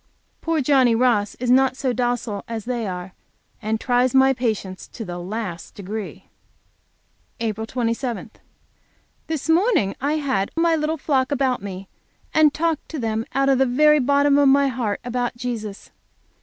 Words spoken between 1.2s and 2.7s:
is not so docile as